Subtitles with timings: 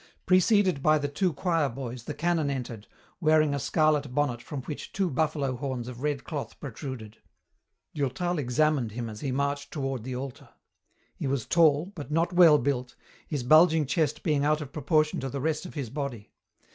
[0.25, 2.87] Preceded by the two choir boys the canon entered,
[3.19, 7.17] wearing a scarlet bonnet from which two buffalo horns of red cloth protruded.
[7.93, 10.49] Durtal examined him as he marched toward the altar.
[11.13, 12.95] He was tall, but not well built,
[13.27, 16.31] his bulging chest being out of proportion to the rest of his body.